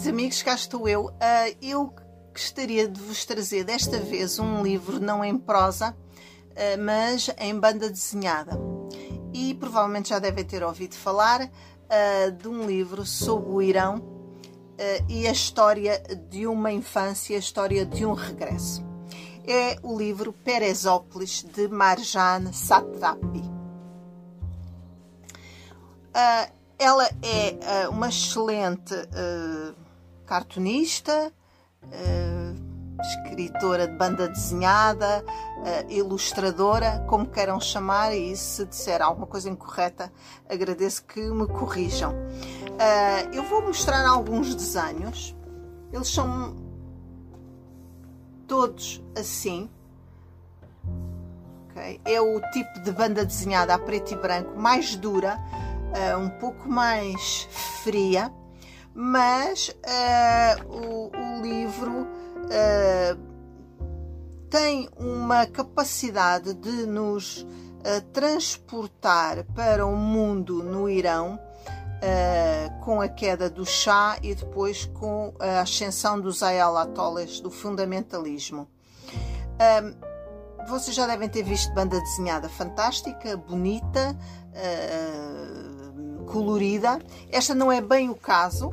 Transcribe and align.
queridos 0.00 0.06
amigos, 0.06 0.42
cá 0.42 0.54
estou 0.54 0.88
eu. 0.88 1.06
Uh, 1.06 1.56
eu 1.60 1.94
gostaria 2.32 2.88
de 2.88 2.98
vos 2.98 3.26
trazer 3.26 3.64
desta 3.64 3.98
vez 3.98 4.38
um 4.38 4.62
livro 4.62 4.98
não 4.98 5.22
em 5.22 5.36
prosa, 5.36 5.90
uh, 5.90 6.82
mas 6.82 7.28
em 7.38 7.58
banda 7.58 7.90
desenhada. 7.90 8.58
E 9.34 9.52
provavelmente 9.54 10.08
já 10.08 10.18
devem 10.18 10.42
ter 10.42 10.62
ouvido 10.62 10.94
falar 10.94 11.42
uh, 11.42 12.32
de 12.32 12.48
um 12.48 12.66
livro 12.66 13.04
sobre 13.04 13.50
o 13.50 13.60
Irão 13.60 14.18
e 15.10 15.26
a 15.26 15.32
história 15.32 16.02
de 16.30 16.46
uma 16.46 16.72
infância, 16.72 17.36
a 17.36 17.38
história 17.38 17.84
de 17.84 18.06
um 18.06 18.14
regresso. 18.14 18.82
É 19.46 19.76
o 19.82 19.98
livro 19.98 20.32
Perezópolis 20.32 21.42
de 21.42 21.68
Marjan 21.68 22.50
Satrapi. 22.50 23.42
ela 26.78 27.06
é 27.20 27.86
uma 27.90 28.08
excelente 28.08 28.94
cartunista, 30.30 31.32
uh, 31.82 33.02
escritora 33.02 33.88
de 33.88 33.96
banda 33.96 34.28
desenhada, 34.28 35.24
uh, 35.26 35.90
ilustradora, 35.90 37.04
como 37.08 37.26
queiram 37.26 37.60
chamar, 37.60 38.14
e 38.14 38.36
se 38.36 38.64
disser 38.64 39.02
alguma 39.02 39.26
coisa 39.26 39.50
incorreta, 39.50 40.12
agradeço 40.48 41.02
que 41.02 41.20
me 41.20 41.48
corrijam. 41.48 42.12
Uh, 42.12 43.34
eu 43.34 43.42
vou 43.42 43.60
mostrar 43.60 44.06
alguns 44.06 44.54
desenhos, 44.54 45.34
eles 45.92 46.08
são 46.08 46.54
todos 48.46 49.02
assim. 49.18 49.68
É 52.04 52.20
o 52.20 52.40
tipo 52.52 52.80
de 52.84 52.92
banda 52.92 53.24
desenhada 53.24 53.74
a 53.74 53.78
preto 53.78 54.12
e 54.12 54.16
branco 54.16 54.56
mais 54.56 54.94
dura, 54.94 55.38
um 56.20 56.28
pouco 56.28 56.68
mais 56.68 57.48
fria 57.82 58.30
mas 58.94 59.68
uh, 59.68 60.66
o, 60.68 61.10
o, 61.10 61.42
livro 61.42 62.02
uh, 62.02 63.30
tem 64.48 64.88
uma 64.96 65.46
capacidade 65.46 66.54
de 66.54 66.86
nos 66.86 67.42
uh, 67.42 68.00
transportar 68.12 69.44
para 69.54 69.86
um 69.86 69.96
mundo 69.96 70.62
no 70.62 70.88
Irão 70.88 71.38
com 72.82 72.98
a 72.98 73.08
queda 73.08 73.50
do 73.50 73.66
Shah 73.66 74.16
e 74.22 74.34
depois 74.34 74.86
com 74.86 75.34
a 75.38 75.60
ascensão 75.60 76.18
dos 76.18 76.42
ayatollahs 76.42 77.40
do 77.40 77.50
fundamentalismo. 77.50 78.66
vocês 80.66 80.96
já 80.96 81.06
devem 81.06 81.28
ter 81.28 81.42
visto 81.42 81.74
banda 81.74 82.00
desenhada 82.00 82.48
fantástica, 82.48 83.36
bonita, 83.36 84.16
colorida. 86.30 87.00
Esta 87.30 87.54
não 87.54 87.70
é 87.72 87.80
bem 87.80 88.08
o 88.08 88.14
caso, 88.14 88.72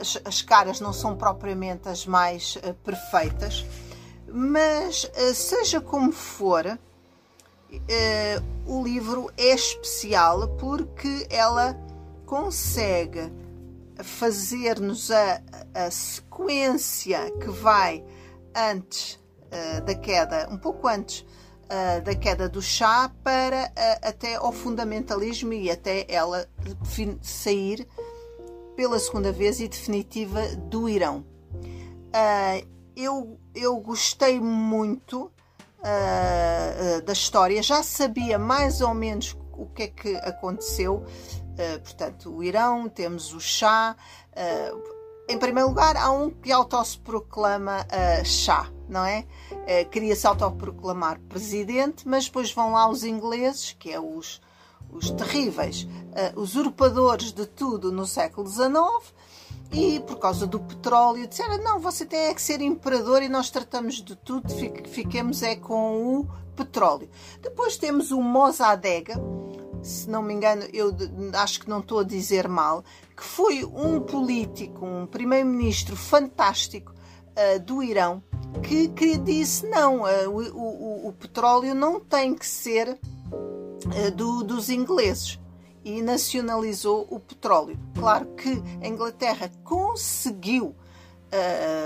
as, 0.00 0.20
as 0.24 0.42
caras 0.42 0.80
não 0.80 0.92
são 0.92 1.16
propriamente 1.16 1.88
as 1.88 2.06
mais 2.06 2.58
perfeitas, 2.84 3.64
mas 4.28 5.10
seja 5.34 5.80
como 5.80 6.12
for, 6.12 6.78
o 8.66 8.82
livro 8.82 9.30
é 9.36 9.54
especial 9.54 10.48
porque 10.56 11.26
ela 11.30 11.76
consegue 12.26 13.32
fazer-nos 14.02 15.10
a, 15.10 15.40
a, 15.74 15.90
sequência 15.90 17.30
que 17.40 17.48
vai 17.48 18.04
antes 18.54 19.20
da 19.84 19.94
queda, 19.94 20.48
um 20.50 20.58
pouco 20.58 20.88
antes 20.88 21.24
da 22.04 22.14
queda 22.14 22.48
do 22.48 22.62
chá, 22.62 23.10
para 23.22 23.72
até 24.02 24.36
ao 24.36 24.52
fundamentalismo 24.52 25.52
e 25.52 25.70
até 25.70 26.06
ela 26.08 26.48
sair 27.22 27.86
pela 28.76 28.98
segunda 28.98 29.32
vez 29.32 29.60
e 29.60 29.68
definitiva 29.68 30.46
do 30.56 30.88
Irão. 30.88 31.24
Uh, 32.14 32.66
eu, 32.96 33.38
eu 33.54 33.76
gostei 33.78 34.40
muito 34.40 35.30
da 37.04 37.12
história, 37.12 37.62
já 37.62 37.82
sabia 37.82 38.38
mais 38.38 38.80
ou 38.80 38.94
menos 38.94 39.36
o 39.52 39.66
que 39.66 39.82
é 39.82 39.88
que 39.88 40.16
aconteceu. 40.16 41.04
Portanto, 41.82 42.34
o 42.34 42.42
Irão, 42.42 42.88
temos 42.88 43.34
o 43.34 43.40
Shah. 43.40 43.96
Em 45.28 45.38
primeiro 45.38 45.68
lugar, 45.68 45.96
há 45.96 46.10
um 46.10 46.30
que 46.30 46.52
auto-se-proclama 46.52 47.86
Shah, 48.24 48.70
não 48.88 49.04
é? 49.04 49.24
Queria-se 49.90 50.26
autoproclamar 50.26 51.18
presidente, 51.28 52.06
mas 52.06 52.26
depois 52.26 52.52
vão 52.52 52.72
lá 52.72 52.88
os 52.88 53.04
ingleses, 53.04 53.74
que 53.78 53.90
é 53.90 54.00
os 54.00 54.40
os 54.94 55.10
terríveis 55.10 55.82
uh, 55.82 56.40
usurpadores 56.40 57.32
de 57.32 57.46
tudo 57.46 57.90
no 57.90 58.06
século 58.06 58.46
XIX 58.46 59.12
e 59.72 59.98
por 60.00 60.18
causa 60.18 60.46
do 60.46 60.60
petróleo 60.60 61.26
disseram 61.26 61.58
não, 61.58 61.80
você 61.80 62.06
tem 62.06 62.26
é 62.26 62.34
que 62.34 62.40
ser 62.40 62.60
imperador 62.60 63.22
e 63.22 63.28
nós 63.28 63.50
tratamos 63.50 63.96
de 63.96 64.14
tudo, 64.14 64.48
fiquemos 64.86 65.42
é 65.42 65.56
com 65.56 66.20
o 66.20 66.28
petróleo. 66.54 67.10
Depois 67.40 67.76
temos 67.76 68.12
o 68.12 68.20
Mossadegh, 68.20 69.08
se 69.84 70.08
não 70.08 70.22
me 70.22 70.32
engano, 70.32 70.62
eu 70.72 70.96
acho 71.34 71.60
que 71.60 71.68
não 71.68 71.80
estou 71.80 71.98
a 71.98 72.04
dizer 72.04 72.48
mal, 72.48 72.82
que 73.14 73.22
foi 73.22 73.64
um 73.64 74.00
político, 74.00 74.84
um 74.84 75.06
primeiro-ministro 75.06 75.94
fantástico 75.94 76.92
uh, 76.92 77.60
do 77.60 77.82
Irão, 77.82 78.22
que, 78.62 78.88
que 78.88 79.18
disse 79.18 79.66
não, 79.68 80.02
uh, 80.02 80.30
o, 80.30 81.06
o, 81.06 81.08
o 81.08 81.12
petróleo 81.12 81.74
não 81.74 82.00
tem 82.00 82.34
que 82.34 82.46
ser 82.46 82.98
eh, 83.94 84.10
do, 84.10 84.42
dos 84.42 84.70
ingleses 84.70 85.38
e 85.84 86.00
nacionalizou 86.00 87.06
o 87.10 87.20
petróleo. 87.20 87.78
Claro 87.98 88.26
que 88.34 88.62
a 88.82 88.88
Inglaterra 88.88 89.50
conseguiu 89.62 90.68
uh, 90.68 90.74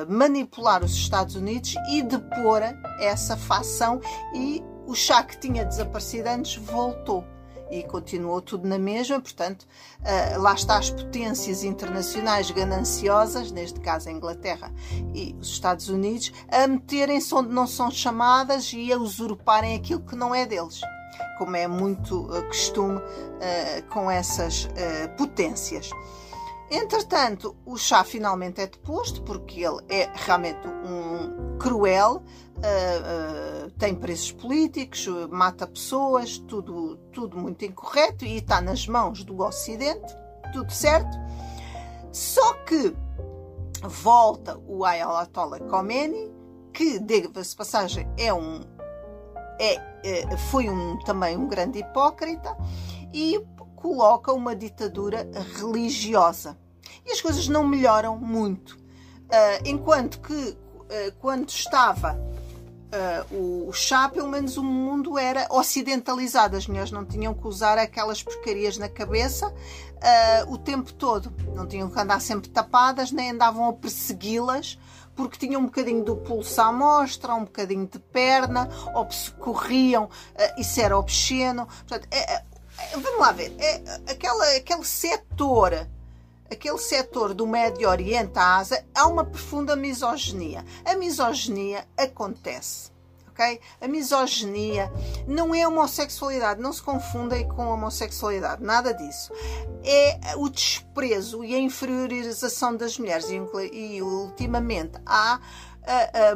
manipular 0.09 0.85
os 0.85 0.93
Estados 0.93 1.35
Unidos 1.35 1.75
e 1.91 2.01
depor 2.01 2.63
essa 3.01 3.37
facção 3.37 4.01
e 4.33 4.63
o 4.87 4.95
chá 4.95 5.25
que 5.25 5.37
tinha 5.41 5.65
desaparecido 5.65 6.29
antes 6.29 6.55
voltou 6.57 7.25
e 7.71 7.83
continuou 7.83 8.41
tudo 8.41 8.67
na 8.67 8.79
mesma, 8.79 9.21
portanto, 9.21 9.67
uh, 10.01 10.41
lá 10.41 10.55
está 10.55 10.79
as 10.79 10.91
potências 10.91 11.63
internacionais 11.65 12.51
gananciosas, 12.51 13.51
neste 13.51 13.81
caso 13.81 14.09
a 14.09 14.13
Inglaterra 14.13 14.73
e 15.15 15.35
os 15.41 15.49
Estados 15.49 15.89
Unidos, 15.89 16.33
a 16.49 16.67
meterem-se 16.67 17.35
onde 17.35 17.51
não 17.51 17.67
são 17.67 17.91
chamadas 17.91 18.73
e 18.73 18.93
a 18.93 18.99
usurparem 18.99 19.77
aquilo 19.77 20.01
que 20.01 20.17
não 20.17 20.35
é 20.35 20.47
deles 20.47 20.81
como 21.37 21.57
é 21.57 21.67
muito 21.67 22.27
uh, 22.27 22.47
costume 22.47 22.99
uh, 22.99 23.89
com 23.89 24.11
essas 24.11 24.69
potências. 25.17 25.91
Entretanto, 26.71 27.57
o 27.65 27.77
chá 27.77 28.05
finalmente 28.05 28.61
é 28.61 28.67
deposto 28.67 29.23
porque 29.23 29.65
ele 29.65 29.83
é 29.89 30.11
realmente 30.15 30.67
um 30.69 31.57
cruel, 31.59 32.23
tem 33.79 33.95
preços 33.95 34.33
políticos, 34.33 35.07
mata 35.31 35.67
pessoas, 35.67 36.39
tudo, 36.39 36.97
tudo 37.13 37.39
muito 37.39 37.65
incorreto 37.65 38.25
e 38.25 38.37
está 38.37 38.61
nas 38.61 38.87
mãos 38.87 39.25
do 39.25 39.43
Ocidente, 39.43 40.15
tudo 40.53 40.71
certo. 40.71 41.17
Só 42.13 42.53
que 42.65 42.95
volta 43.83 44.61
o 44.67 44.85
Ayatollah 44.85 45.61
Khomeini, 45.61 46.31
que, 46.73 46.99
diga-se 46.99 47.57
passagem, 47.57 48.07
é 48.19 48.33
um 48.33 48.61
é, 49.61 49.75
é, 50.05 50.37
foi 50.37 50.69
um, 50.69 50.99
também 51.01 51.37
um 51.37 51.49
grande 51.49 51.81
hipócrita 51.81 52.57
e 53.13 53.45
coloca 53.81 54.33
uma 54.33 54.55
ditadura 54.55 55.29
religiosa. 55.57 56.59
E 57.07 57.13
as 57.13 57.21
coisas 57.21 57.49
não 57.49 57.67
melhoram 57.67 58.19
muito. 58.19 58.77
Uh, 58.77 59.63
enquanto 59.65 60.21
que, 60.21 60.35
uh, 60.35 60.57
quando 61.21 61.49
estava 61.49 62.19
uh, 63.33 63.69
o, 63.69 63.73
chá, 63.73 64.09
pelo 64.09 64.29
menos 64.29 64.57
o 64.57 64.65
mundo 64.65 65.19
era 65.19 65.47
ocidentalizado. 65.51 66.57
As 66.57 66.67
mulheres 66.67 66.91
não 66.91 67.05
tinham 67.05 67.33
que 67.35 67.47
usar 67.47 67.79
aquelas 67.79 68.23
porcarias 68.23 68.77
na 68.79 68.89
cabeça 68.89 69.53
o 70.49 70.57
tempo 70.57 70.93
todo. 70.93 71.33
Não 71.55 71.67
tinham 71.67 71.91
que 71.91 71.99
andar 71.99 72.21
sempre 72.21 72.49
tapadas, 72.49 73.11
nem 73.11 73.31
andavam 73.31 73.69
a 73.69 73.73
persegui-las 73.73 74.79
porque 75.17 75.37
tinham 75.37 75.63
um 75.63 75.65
bocadinho 75.65 76.05
do 76.05 76.15
pulso 76.15 76.61
à 76.61 76.73
mostra, 76.73 77.35
um 77.35 77.45
bocadinho 77.45 77.89
de 77.89 77.99
perna, 77.99 78.69
ou 78.95 79.11
se 79.11 79.33
corriam, 79.33 80.09
isso 80.57 80.81
era 80.81 80.97
obsceno. 80.97 81.67
Portanto, 81.67 82.07
é, 82.13 82.35
é, 82.35 82.45
vamos 82.93 83.19
lá 83.19 83.33
ver, 83.33 83.55
é, 83.59 83.83
aquela, 84.11 84.57
aquele 84.57 84.85
setor 84.85 85.89
aquele 86.51 86.79
setor 86.79 87.35
do 87.35 87.47
Médio 87.47 87.87
Oriente, 87.87 88.39
a 88.39 88.57
Ásia, 88.57 88.83
há 88.95 89.07
uma 89.07 89.23
profunda 89.23 89.77
misoginia. 89.77 90.65
A 90.83 90.97
misoginia 90.97 91.87
acontece 91.95 92.91
ok? 93.39 93.61
A 93.81 93.87
misoginia 93.87 94.93
não 95.27 95.55
é 95.55 95.67
homossexualidade, 95.67 96.61
não 96.61 96.73
se 96.73 96.83
confundem 96.83 97.47
com 97.49 97.69
homossexualidade, 97.69 98.63
nada 98.63 98.93
disso. 98.93 99.33
É 99.85 100.35
o 100.37 100.49
desprezo 100.49 101.45
e 101.45 101.55
a 101.55 101.59
inferiorização 101.59 102.77
das 102.77 102.99
mulheres 102.99 103.29
e 103.31 104.03
ultimamente 104.03 104.99
há 105.07 105.41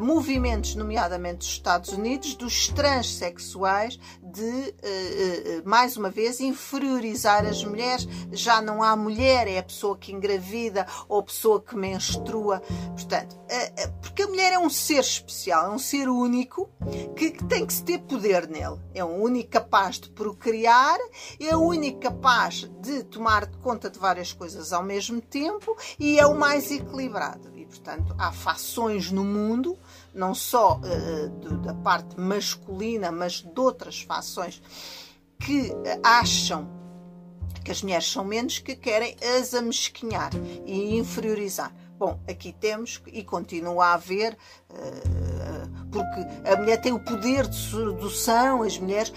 movimentos, 0.01 0.75
nomeadamente 0.75 1.39
dos 1.39 1.49
Estados 1.49 1.91
Unidos, 1.91 2.35
dos 2.35 2.69
transexuais, 2.69 3.99
de, 4.23 4.43
uh, 4.43 5.69
mais 5.69 5.97
uma 5.97 6.11
vez, 6.11 6.41
inferiorizar 6.41 7.45
as 7.47 7.63
mulheres. 7.65 8.09
Já 8.31 8.63
não 8.63 8.83
há 8.83 8.97
mulher, 8.97 9.47
é 9.47 9.59
a 9.59 9.63
pessoa 9.63 9.97
que 9.97 10.13
engravida 10.13 10.87
ou 11.09 11.21
a 11.21 11.23
pessoa 11.23 11.61
que 11.61 11.77
menstrua. 11.77 12.61
Portanto, 12.95 13.37
porque 14.01 14.23
a 14.23 14.27
mulher 14.27 14.53
é 14.53 14.59
um 14.59 14.71
ser 14.71 15.01
especial, 15.01 15.67
é 15.67 15.75
um 15.75 15.79
ser 15.79 16.09
único 16.09 16.71
que, 17.15 17.31
que 17.31 17.45
tem 17.45 17.67
que 17.67 17.73
se 17.73 17.85
ter 17.85 17.99
poder 17.99 18.49
nele. 18.49 18.79
É 18.95 19.05
um 19.05 19.21
único 19.21 19.51
capaz 19.51 19.99
de 19.99 20.09
procriar, 20.11 20.99
é 21.39 21.55
o 21.57 21.61
único 21.61 22.01
capaz 22.01 22.71
de 22.81 23.05
tomar 23.05 23.47
conta 23.57 23.91
de 23.91 23.99
várias 23.99 24.33
coisas 24.33 24.73
ao 24.73 24.83
mesmo 24.83 25.21
tempo 25.21 25.77
e 25.99 26.19
é 26.19 26.27
o 26.27 26.35
mais 26.35 26.71
equilibrado. 26.71 27.52
Portanto, 27.73 28.15
há 28.19 28.31
fações 28.31 29.11
no 29.11 29.25
mundo, 29.25 29.79
não 30.15 30.35
só 30.35 30.77
uh, 30.79 31.29
de, 31.41 31.57
da 31.57 31.73
parte 31.73 32.21
masculina, 32.21 33.11
mas 33.11 33.41
de 33.41 33.59
outras 33.59 34.03
fações 34.03 34.63
que 35.41 35.73
acham 36.03 36.69
que 37.65 37.71
as 37.71 37.83
mulheres 37.83 38.13
são 38.13 38.25
menos, 38.25 38.59
que 38.59 38.77
querem 38.77 39.17
as 39.39 39.55
amesquinhar 39.55 40.33
e 40.67 40.99
inferiorizar. 40.99 41.75
Bom, 41.99 42.21
aqui 42.29 42.53
temos 42.53 43.01
e 43.07 43.25
continua 43.25 43.87
a 43.87 43.95
haver, 43.95 44.37
uh, 44.69 45.89
porque 45.91 46.21
a 46.47 46.57
mulher 46.57 46.79
tem 46.79 46.93
o 46.93 47.01
poder 47.01 47.49
de 47.49 47.57
sedução, 47.57 48.63
as 48.63 48.79
mulheres 48.79 49.15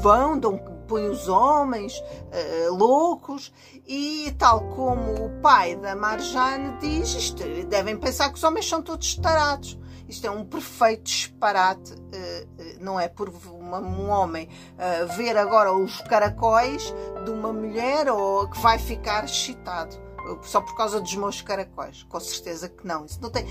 vão, 0.00 0.38
dão, 0.38 0.56
põem 0.86 1.08
os 1.08 1.28
homens 1.28 1.98
uh, 1.98 2.74
loucos 2.74 3.52
e 3.86 4.34
tal 4.38 4.60
como 4.70 5.26
o 5.26 5.40
pai 5.40 5.76
da 5.76 5.94
Marjane 5.94 6.78
diz, 6.78 7.14
isto, 7.14 7.42
devem 7.68 7.96
pensar 7.96 8.30
que 8.30 8.36
os 8.36 8.44
homens 8.44 8.68
são 8.68 8.82
todos 8.82 9.16
tarados. 9.16 9.78
Isto 10.08 10.28
é 10.28 10.30
um 10.30 10.44
perfeito 10.44 11.02
disparate, 11.02 11.92
uh, 11.92 12.78
não 12.80 12.98
é 12.98 13.08
por 13.08 13.28
uma, 13.28 13.80
um 13.80 14.08
homem 14.08 14.48
uh, 14.74 15.16
ver 15.16 15.36
agora 15.36 15.72
os 15.72 16.00
caracóis 16.02 16.94
de 17.24 17.30
uma 17.30 17.52
mulher 17.52 18.10
ou 18.10 18.48
que 18.48 18.58
vai 18.60 18.78
ficar 18.78 19.24
excitado 19.24 20.06
só 20.42 20.60
por 20.60 20.76
causa 20.76 21.00
dos 21.00 21.14
meus 21.14 21.40
caracóis. 21.40 22.02
Com 22.04 22.20
certeza 22.20 22.68
que 22.68 22.86
não. 22.86 23.04
Isso 23.04 23.20
não 23.20 23.30
tem 23.30 23.46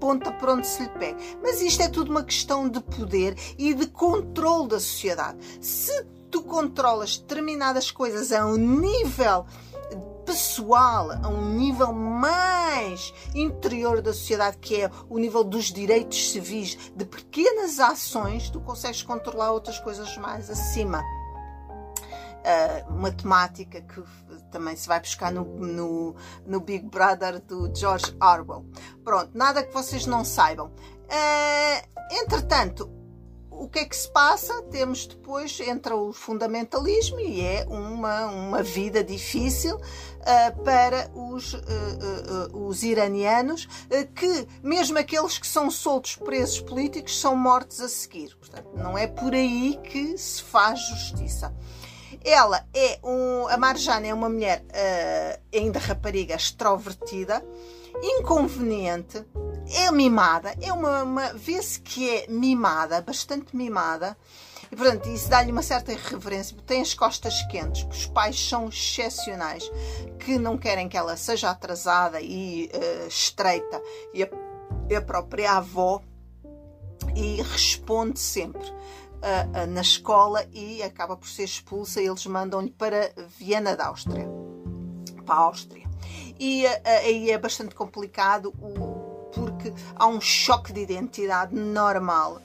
ponta 0.00 0.32
para 0.32 0.54
onde 0.54 0.66
se 0.66 0.82
lhe 0.82 0.88
pega. 0.90 1.18
Mas 1.42 1.60
isto 1.60 1.82
é 1.82 1.88
tudo 1.88 2.10
uma 2.10 2.24
questão 2.24 2.68
de 2.68 2.80
poder 2.80 3.36
e 3.58 3.74
de 3.74 3.86
controle 3.86 4.68
da 4.68 4.80
sociedade. 4.80 5.38
Se 5.60 6.04
tu 6.30 6.42
controlas 6.42 7.18
determinadas 7.18 7.90
coisas 7.90 8.32
a 8.32 8.46
um 8.46 8.56
nível 8.56 9.46
pessoal, 10.24 11.10
a 11.10 11.28
um 11.28 11.54
nível 11.54 11.92
mais 11.92 13.12
interior 13.34 14.00
da 14.00 14.12
sociedade, 14.12 14.58
que 14.58 14.82
é 14.82 14.90
o 15.08 15.18
nível 15.18 15.42
dos 15.42 15.72
direitos 15.72 16.30
civis, 16.30 16.78
de 16.94 17.04
pequenas 17.04 17.80
ações, 17.80 18.48
tu 18.48 18.60
consegues 18.60 19.02
controlar 19.02 19.50
outras 19.50 19.80
coisas 19.80 20.16
mais 20.18 20.48
acima. 20.48 21.02
Uh, 22.40 22.92
matemática 22.94 23.82
que 23.82 24.02
também 24.50 24.74
se 24.74 24.88
vai 24.88 24.98
buscar 24.98 25.30
no, 25.30 25.44
no, 25.44 26.16
no, 26.46 26.60
Big 26.60 26.86
Brother 26.86 27.38
do 27.40 27.70
George 27.74 28.16
Orwell. 28.22 28.64
Pronto, 29.04 29.30
nada 29.34 29.62
que 29.62 29.74
vocês 29.74 30.06
não 30.06 30.24
saibam. 30.24 30.68
Uh, 30.68 32.14
entretanto, 32.22 32.90
o 33.60 33.68
que 33.68 33.80
é 33.80 33.84
que 33.84 33.94
se 33.94 34.08
passa? 34.08 34.62
Temos 34.62 35.06
depois, 35.06 35.60
entra 35.60 35.94
o 35.94 36.14
fundamentalismo 36.14 37.20
e 37.20 37.42
é 37.42 37.66
uma, 37.68 38.24
uma 38.26 38.62
vida 38.62 39.04
difícil 39.04 39.76
uh, 39.76 40.64
para 40.64 41.10
os, 41.14 41.52
uh, 41.52 41.58
uh, 42.50 42.66
os 42.66 42.82
iranianos, 42.82 43.68
que 44.14 44.48
mesmo 44.62 44.98
aqueles 44.98 45.36
que 45.36 45.46
são 45.46 45.70
soltos 45.70 46.16
presos 46.16 46.60
políticos 46.62 47.20
são 47.20 47.36
mortos 47.36 47.82
a 47.82 47.88
seguir. 47.88 48.34
Portanto, 48.34 48.70
não 48.74 48.96
é 48.96 49.06
por 49.06 49.34
aí 49.34 49.78
que 49.84 50.16
se 50.16 50.42
faz 50.42 50.80
justiça. 50.88 51.54
Ela 52.24 52.66
é 52.74 52.98
um. 53.04 53.46
A 53.48 53.56
Marjane 53.58 54.08
é 54.08 54.14
uma 54.14 54.28
mulher 54.28 54.64
ainda 55.54 55.78
rapariga 55.78 56.34
extrovertida, 56.34 57.44
inconveniente, 58.02 59.24
é 59.72 59.90
mimada, 59.90 60.54
é 60.60 60.72
uma, 60.72 61.02
uma 61.02 61.32
vê-se 61.34 61.80
que 61.80 62.08
é 62.08 62.26
mimada, 62.28 63.00
bastante 63.00 63.54
mimada. 63.54 64.16
E, 64.70 64.76
portanto, 64.76 65.08
isso 65.08 65.28
dá-lhe 65.28 65.50
uma 65.50 65.62
certa 65.62 65.92
irreverência, 65.92 66.56
tem 66.64 66.80
as 66.80 66.94
costas 66.94 67.42
quentes, 67.50 67.84
os 67.90 68.06
pais 68.06 68.48
são 68.48 68.68
excepcionais, 68.68 69.70
que 70.20 70.38
não 70.38 70.56
querem 70.56 70.88
que 70.88 70.96
ela 70.96 71.16
seja 71.16 71.50
atrasada 71.50 72.20
e 72.20 72.70
uh, 72.72 73.08
estreita, 73.08 73.82
e 74.14 74.22
a, 74.22 74.28
a 74.96 75.00
própria 75.00 75.52
avó, 75.52 76.00
e 77.16 77.42
responde 77.42 78.20
sempre 78.20 78.62
uh, 78.68 79.64
uh, 79.64 79.66
na 79.68 79.80
escola 79.80 80.46
e 80.52 80.80
acaba 80.82 81.16
por 81.16 81.28
ser 81.28 81.44
expulsa. 81.44 82.00
Eles 82.00 82.24
mandam-lhe 82.26 82.70
para 82.70 83.12
Viena 83.38 83.74
da 83.74 83.86
Áustria, 83.86 84.28
para 85.26 85.34
a 85.34 85.38
Áustria. 85.38 85.89
E 86.42 86.66
aí 86.66 87.30
é 87.30 87.36
bastante 87.36 87.74
complicado 87.74 88.50
porque 89.34 89.74
há 89.94 90.06
um 90.06 90.22
choque 90.22 90.72
de 90.72 90.80
identidade 90.80 91.54
normal 91.54 92.40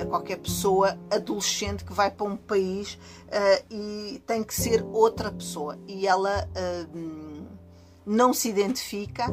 a 0.00 0.06
qualquer 0.06 0.38
pessoa 0.38 0.98
adolescente 1.10 1.84
que 1.84 1.92
vai 1.92 2.10
para 2.10 2.26
um 2.26 2.38
país 2.38 2.98
e 3.70 4.22
tem 4.26 4.42
que 4.42 4.54
ser 4.54 4.82
outra 4.82 5.30
pessoa. 5.30 5.78
E 5.86 6.06
ela 6.06 6.48
não 8.06 8.32
se 8.32 8.48
identifica 8.48 9.26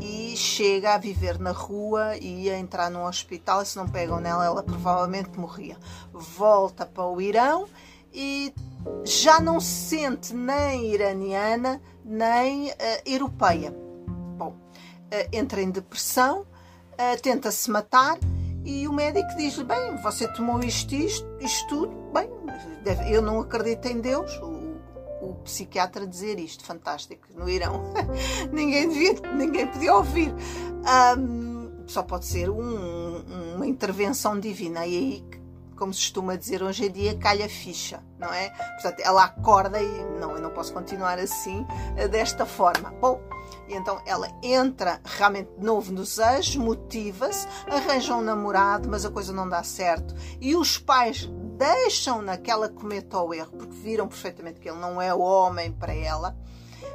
e 0.00 0.36
chega 0.36 0.94
a 0.94 0.98
viver 0.98 1.38
na 1.38 1.52
rua 1.52 2.16
e 2.16 2.50
a 2.50 2.58
entrar 2.58 2.90
num 2.90 3.04
hospital. 3.04 3.64
Se 3.64 3.76
não 3.76 3.86
pegam 3.86 4.18
nela, 4.18 4.44
ela 4.44 4.64
provavelmente 4.64 5.38
morria. 5.38 5.78
Volta 6.12 6.84
para 6.84 7.06
o 7.06 7.20
Irão 7.20 7.68
e 8.12 8.52
já 9.04 9.40
não 9.40 9.60
se 9.60 9.88
sente 9.88 10.34
nem 10.34 10.92
iraniana 10.92 11.80
nem 12.04 12.68
uh, 12.68 12.74
europeia. 13.04 13.74
Bom, 14.36 14.50
uh, 14.50 15.28
entra 15.32 15.60
em 15.60 15.70
depressão, 15.70 16.40
uh, 16.40 17.20
tenta 17.22 17.50
se 17.50 17.70
matar 17.70 18.18
e 18.64 18.88
o 18.88 18.92
médico 18.92 19.28
diz-lhe: 19.36 19.64
Bem, 19.64 19.96
você 20.02 20.26
tomou 20.32 20.60
isto, 20.60 20.94
isto, 20.94 21.26
isto 21.40 21.68
tudo, 21.68 21.94
bem, 22.12 22.28
eu 23.10 23.22
não 23.22 23.40
acredito 23.40 23.86
em 23.86 24.00
Deus, 24.00 24.30
o 24.38 24.60
psiquiatra 25.44 26.06
dizer 26.06 26.38
isto, 26.38 26.64
fantástico, 26.64 27.26
no 27.34 27.48
Irão. 27.48 27.92
ninguém, 28.52 28.88
devia, 28.88 29.14
ninguém 29.34 29.66
podia 29.66 29.94
ouvir. 29.94 30.34
Um, 31.18 31.84
só 31.86 32.02
pode 32.02 32.26
ser 32.26 32.48
um, 32.50 33.54
uma 33.54 33.66
intervenção 33.66 34.38
divina. 34.38 34.86
E 34.86 34.96
aí, 34.96 35.24
como 35.80 35.94
se 35.94 36.00
costuma 36.00 36.36
dizer 36.36 36.62
hoje 36.62 36.84
em 36.84 36.90
dia, 36.92 37.16
calha 37.16 37.48
ficha, 37.48 38.04
não 38.18 38.28
é? 38.28 38.50
Portanto, 38.50 39.00
ela 39.00 39.24
acorda 39.24 39.80
e 39.80 40.04
não, 40.20 40.32
eu 40.32 40.42
não 40.42 40.50
posso 40.50 40.74
continuar 40.74 41.18
assim, 41.18 41.66
eh, 41.96 42.06
desta 42.06 42.44
forma. 42.44 42.90
Bom, 43.00 43.18
e 43.66 43.72
então 43.74 43.98
ela 44.04 44.28
entra 44.42 45.00
realmente 45.02 45.50
de 45.58 45.64
novo 45.64 45.90
nos 45.90 46.18
anjos, 46.18 46.56
motiva-se, 46.56 47.48
arranja 47.66 48.14
um 48.14 48.20
namorado, 48.20 48.90
mas 48.90 49.06
a 49.06 49.10
coisa 49.10 49.32
não 49.32 49.48
dá 49.48 49.62
certo. 49.62 50.14
E 50.38 50.54
os 50.54 50.76
pais 50.76 51.26
deixam 51.56 52.20
naquela 52.20 52.68
cometa 52.68 53.18
o 53.18 53.32
erro, 53.32 53.52
porque 53.52 53.74
viram 53.74 54.06
perfeitamente 54.06 54.60
que 54.60 54.68
ele 54.68 54.78
não 54.78 55.00
é 55.00 55.14
o 55.14 55.20
homem 55.20 55.72
para 55.72 55.94
ela. 55.94 56.36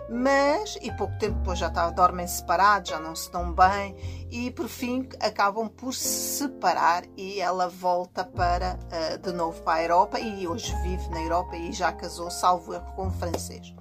Mas, 0.09 0.77
e 0.81 0.91
pouco 0.91 1.17
tempo 1.17 1.39
depois 1.39 1.57
já 1.57 1.67
está, 1.67 1.89
dormem 1.89 2.27
separados, 2.27 2.91
já 2.91 2.99
não 2.99 3.15
se 3.15 3.31
dão 3.31 3.51
bem, 3.51 3.95
e 4.29 4.51
por 4.51 4.67
fim 4.67 5.09
acabam 5.19 5.67
por 5.67 5.93
se 5.95 6.37
separar 6.37 7.03
e 7.17 7.39
ela 7.39 7.67
volta 7.67 8.23
para 8.23 8.77
uh, 8.77 9.17
de 9.17 9.31
novo 9.33 9.61
para 9.63 9.79
a 9.79 9.83
Europa 9.83 10.19
e 10.19 10.47
hoje 10.47 10.75
vive 10.83 11.09
na 11.09 11.21
Europa 11.21 11.55
e 11.55 11.73
já 11.73 11.91
casou, 11.91 12.29
salvo 12.29 12.73
erro, 12.73 12.93
com 12.95 13.07
um 13.07 13.11
francês. 13.11 13.73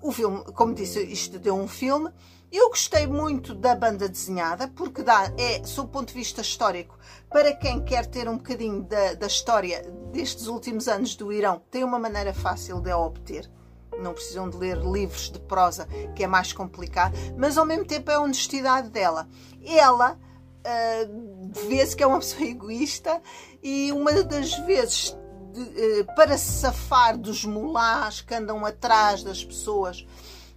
O 0.00 0.12
filme, 0.12 0.44
como 0.52 0.72
disse, 0.72 1.02
isto 1.02 1.38
deu 1.38 1.56
um 1.56 1.66
filme. 1.66 2.10
Eu 2.52 2.68
gostei 2.68 3.08
muito 3.08 3.52
da 3.52 3.74
banda 3.74 4.08
desenhada, 4.08 4.68
porque 4.68 5.02
dá, 5.02 5.32
é, 5.36 5.64
sob 5.64 5.88
o 5.88 5.92
ponto 5.92 6.08
de 6.08 6.14
vista 6.14 6.40
histórico, 6.40 6.96
para 7.28 7.52
quem 7.52 7.84
quer 7.84 8.06
ter 8.06 8.28
um 8.28 8.36
bocadinho 8.36 8.84
da, 8.84 9.14
da 9.14 9.26
história 9.26 9.82
destes 10.12 10.46
últimos 10.46 10.86
anos 10.86 11.16
do 11.16 11.32
Irão, 11.32 11.60
tem 11.70 11.82
uma 11.82 11.98
maneira 11.98 12.32
fácil 12.32 12.80
de 12.80 12.90
a 12.90 12.96
obter. 12.96 13.50
Não 14.00 14.12
precisam 14.12 14.48
de 14.48 14.56
ler 14.56 14.78
livros 14.78 15.30
de 15.30 15.38
prosa, 15.38 15.86
que 16.14 16.24
é 16.24 16.26
mais 16.26 16.52
complicado, 16.52 17.16
mas 17.36 17.56
ao 17.56 17.64
mesmo 17.64 17.84
tempo 17.84 18.10
é 18.10 18.14
a 18.14 18.20
honestidade 18.20 18.90
dela. 18.90 19.28
Ela 19.64 20.12
uh, 20.12 21.50
vê-se 21.68 21.96
que 21.96 22.02
é 22.02 22.06
uma 22.06 22.18
pessoa 22.18 22.42
egoísta 22.48 23.20
e 23.62 23.90
uma 23.92 24.12
das 24.22 24.54
vezes 24.66 25.16
de, 25.52 25.60
uh, 25.60 26.14
para 26.14 26.36
se 26.36 26.60
safar 26.60 27.16
dos 27.16 27.44
mulás 27.44 28.20
que 28.20 28.34
andam 28.34 28.64
atrás 28.64 29.22
das 29.22 29.44
pessoas 29.44 30.06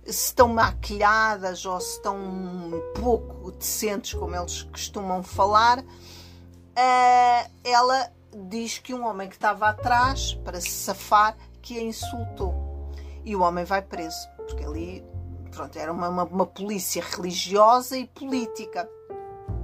se 0.06 0.28
estão 0.28 0.48
maquilhadas 0.48 1.66
ou 1.66 1.80
se 1.80 1.98
estão 1.98 2.18
um 2.18 2.94
pouco 3.00 3.52
decentes, 3.52 4.14
como 4.14 4.36
eles 4.36 4.64
costumam 4.64 5.22
falar, 5.22 5.80
uh, 5.80 7.52
ela 7.64 8.12
diz 8.48 8.78
que 8.78 8.94
um 8.94 9.06
homem 9.06 9.28
que 9.28 9.36
estava 9.36 9.70
atrás, 9.70 10.34
para 10.44 10.60
se 10.60 10.70
safar, 10.70 11.36
que 11.62 11.78
a 11.78 11.82
insultou. 11.82 12.69
E 13.30 13.36
o 13.36 13.42
homem 13.42 13.64
vai 13.64 13.80
preso, 13.80 14.28
porque 14.38 14.66
ali 14.66 15.06
pronto, 15.52 15.78
era 15.78 15.94
uma, 15.94 16.10
uma, 16.10 16.24
uma 16.24 16.46
polícia 16.48 17.00
religiosa 17.00 17.96
e 17.96 18.08
política. 18.08 18.90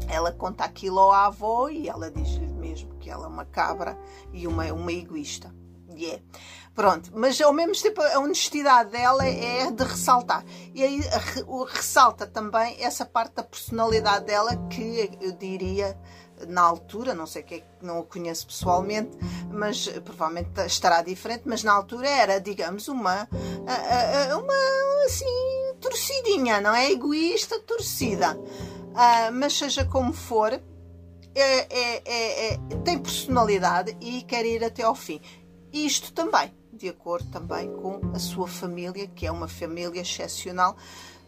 ela 0.08 0.32
conta 0.32 0.64
aquilo 0.64 1.12
à 1.12 1.26
avó 1.26 1.68
e 1.68 1.90
ela 1.90 2.12
diz-lhe 2.12 2.46
mesmo 2.46 2.94
que 3.00 3.10
ela 3.10 3.26
é 3.26 3.28
uma 3.28 3.44
cabra 3.44 3.98
e 4.32 4.46
uma, 4.46 4.72
uma 4.72 4.92
egoísta. 4.92 5.52
E 5.96 6.06
é. 6.06 6.22
Pronto, 6.76 7.10
mas 7.16 7.42
ao 7.42 7.52
mesmo 7.52 7.74
tempo 7.82 8.04
a 8.04 8.20
honestidade 8.20 8.92
dela 8.92 9.26
é 9.26 9.72
de 9.72 9.84
ressaltar. 9.84 10.46
E 10.72 10.84
aí 10.84 11.02
ressalta 11.68 12.28
também 12.28 12.84
essa 12.84 13.04
parte 13.04 13.34
da 13.34 13.44
personalidade 13.44 14.26
dela 14.26 14.56
que 14.68 15.10
eu 15.20 15.32
diria 15.32 15.98
na 16.48 16.62
altura, 16.62 17.14
não 17.14 17.26
sei 17.26 17.44
que 17.44 17.64
não 17.82 18.00
o 18.00 18.04
conheço 18.04 18.48
pessoalmente, 18.48 19.18
mas 19.52 19.88
provavelmente 20.04 20.60
estará 20.66 21.02
diferente, 21.02 21.44
mas 21.46 21.64
na 21.64 21.74
altura 21.74 22.10
era, 22.10 22.40
digamos, 22.40 22.88
uma, 22.88 23.28
uma 24.38 25.06
assim, 25.06 25.26
torcidinha, 25.80 26.60
não 26.62 26.74
é? 26.74 26.92
Egoísta, 26.92 27.60
torcida. 27.60 28.36
Uh, 28.36 29.32
mas 29.34 29.58
seja 29.58 29.86
como 29.86 30.14
for, 30.14 30.54
é, 30.54 30.62
é, 31.36 32.02
é, 32.06 32.54
é, 32.54 32.58
tem 32.84 32.98
personalidade 32.98 33.96
e 34.00 34.22
quer 34.22 34.46
ir 34.46 34.64
até 34.64 34.84
ao 34.84 34.96
fim. 34.96 35.20
Isto 35.72 36.14
também, 36.14 36.54
de 36.72 36.88
acordo 36.88 37.30
também 37.30 37.70
com 37.74 38.00
a 38.14 38.20
sua 38.20 38.48
família, 38.48 39.08
que 39.08 39.28
é 39.28 39.32
uma 39.32 39.48
família 39.48 40.00
excepcional, 40.00 40.78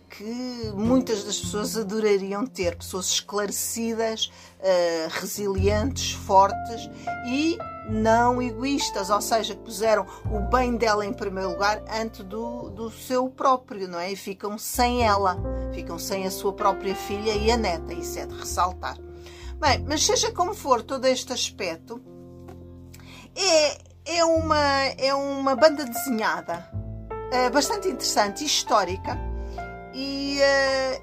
que 0.10 0.72
muitas 0.74 1.24
das 1.24 1.40
pessoas 1.40 1.78
adorariam 1.78 2.46
ter, 2.46 2.76
pessoas 2.76 3.08
esclarecidas, 3.08 4.32
uh, 4.60 5.10
resilientes, 5.20 6.14
fortes 6.14 6.90
e 7.28 7.58
não 7.90 8.42
egoístas, 8.42 9.10
ou 9.10 9.22
seja, 9.22 9.56
que 9.56 9.62
puseram 9.62 10.06
o 10.32 10.40
bem 10.50 10.76
dela 10.76 11.06
em 11.06 11.14
primeiro 11.14 11.50
lugar 11.52 11.84
antes 11.90 12.24
do, 12.24 12.70
do 12.70 12.90
seu 12.90 13.30
próprio, 13.30 13.88
não 13.88 14.00
é? 14.00 14.12
E 14.12 14.16
ficam 14.16 14.58
sem 14.58 15.04
ela, 15.04 15.38
ficam 15.74 15.98
sem 16.00 16.26
a 16.26 16.32
sua 16.32 16.54
própria 16.54 16.96
filha 16.96 17.32
e 17.32 17.52
a 17.52 17.58
neta, 17.58 17.94
isso 17.94 18.20
é 18.20 18.26
de 18.26 18.36
ressaltar. 18.36 18.98
Bem, 19.60 19.84
mas 19.88 20.06
seja 20.06 20.32
como 20.32 20.54
for 20.54 20.84
todo 20.84 21.06
este 21.06 21.34
aspecto, 21.34 22.02
é, 23.36 24.18
é, 24.18 24.26
uma, 24.26 24.84
é 24.98 25.14
uma 25.14 25.56
banda 25.56 25.86
desenhada 25.86 26.70
é, 27.32 27.50
bastante 27.50 27.88
interessante 27.88 28.44
e 28.44 28.48
histórica. 28.48 29.27
E, 30.00 30.40
é, 30.40 31.02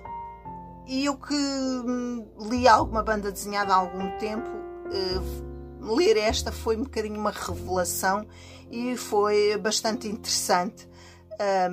e 0.87 1.05
eu 1.07 1.17
que 1.17 1.35
hum, 1.35 2.29
li 2.49 2.69
alguma 2.69 3.03
banda 3.03 3.33
desenhada 3.33 3.75
há 3.75 3.77
algum 3.77 4.09
tempo, 4.19 4.49
é, 4.93 5.85
ler 5.97 6.17
esta 6.17 6.53
foi 6.53 6.77
um 6.77 6.85
bocadinho 6.85 7.19
uma 7.19 7.33
revelação 7.33 8.25
e 8.71 8.97
foi 8.97 9.59
bastante 9.59 10.07
interessante 10.07 10.89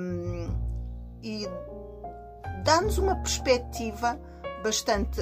um, 0.00 0.48
e 1.22 1.46
dá-nos 2.64 2.98
uma 2.98 3.14
perspectiva 3.14 4.20
bastante 4.64 5.20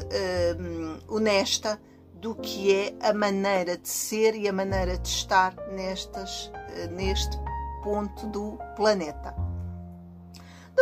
um, 0.59 0.99
honesta 1.07 1.79
do 2.15 2.35
que 2.35 2.75
é 2.75 2.95
a 3.03 3.13
maneira 3.13 3.77
de 3.77 3.89
ser 3.89 4.35
e 4.35 4.49
a 4.49 4.53
maneira 4.55 4.97
de 4.97 5.09
estar 5.09 5.55
nestas, 5.71 6.51
neste 6.93 7.37
ponto 7.83 8.27
do 8.29 8.59
planeta. 8.75 9.40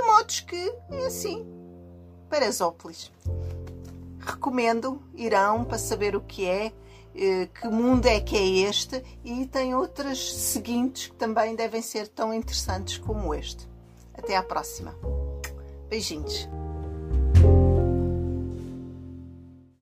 Modos 0.09 0.41
que 0.41 0.75
é 0.91 1.05
assim, 1.05 1.47
Parasópolis. 2.31 3.13
Recomendo, 4.19 5.03
irão 5.15 5.67
para 5.67 5.77
saber 5.77 6.17
o 6.17 6.23
que 6.23 6.47
é 6.47 6.73
eh, 7.15 7.47
que 7.47 7.69
mundo 7.69 8.07
é 8.07 8.19
que 8.19 8.35
é 8.35 8.69
este 8.69 9.05
e 9.23 9.45
tem 9.45 9.75
outras 9.75 10.19
seguintes 10.19 11.09
que 11.09 11.17
também 11.17 11.55
devem 11.55 11.83
ser 11.83 12.09
tão 12.09 12.33
interessantes 12.33 12.97
como 12.97 13.35
este. 13.35 13.69
Até 14.15 14.35
à 14.35 14.43
próxima. 14.43 14.97
Beijinhos. 15.91 16.49